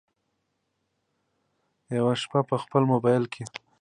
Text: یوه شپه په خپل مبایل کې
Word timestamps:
یوه 1.97 2.13
شپه 2.21 2.39
په 2.49 2.55
خپل 2.63 2.83
مبایل 2.91 3.25
کې 3.33 3.43